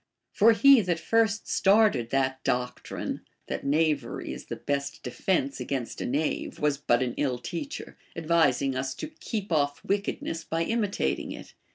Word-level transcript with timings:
For 0.31 0.53
he 0.53 0.81
that 0.81 0.99
first 0.99 1.47
started 1.47 2.09
that 2.09 2.43
doctrine, 2.43 3.21
that 3.45 3.63
'knavery 3.63 4.33
is 4.33 4.45
the 4.45 4.55
best 4.55 5.03
defence 5.03 5.59
against 5.59 6.01
a 6.01 6.07
knave, 6.07 6.57
was 6.59 6.79
but 6.79 7.03
an 7.03 7.13
ill 7.17 7.37
teacher, 7.37 7.99
advising 8.15 8.75
us 8.75 8.95
to 8.95 9.09
keep 9.09 9.51
off 9.51 9.83
Λvickedness 9.83 10.49
by 10.49 10.63
imitating 10.63 11.31
it. 11.33 11.53